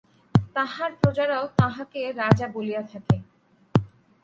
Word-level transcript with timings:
তাঁহার 0.55 0.91
প্রজারাও 0.95 1.45
তাঁহাকে 1.57 2.01
রাজা 2.13 2.47
বলিয়া 2.47 2.81
থাকে। 2.83 3.15